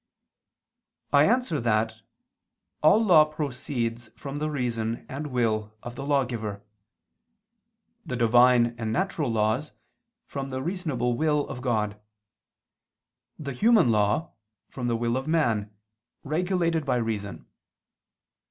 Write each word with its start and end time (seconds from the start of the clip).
I 1.13 1.25
answer 1.25 1.61
that, 1.61 1.97
All 2.81 3.05
law 3.05 3.23
proceeds 3.23 4.07
from 4.15 4.39
the 4.39 4.49
reason 4.49 5.05
and 5.07 5.27
will 5.27 5.75
of 5.83 5.93
the 5.93 6.03
lawgiver; 6.03 6.63
the 8.03 8.15
Divine 8.15 8.73
and 8.79 8.91
natural 8.91 9.31
laws 9.31 9.73
from 10.25 10.49
the 10.49 10.63
reasonable 10.63 11.15
will 11.15 11.47
of 11.47 11.61
God; 11.61 12.01
the 13.37 13.53
human 13.53 13.91
law 13.91 14.31
from 14.69 14.87
the 14.87 14.97
will 14.97 15.15
of 15.17 15.27
man, 15.27 15.69
regulated 16.23 16.83
by 16.83 16.95
reason. 16.95 17.45